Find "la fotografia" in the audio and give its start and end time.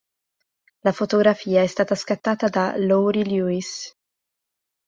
0.79-1.61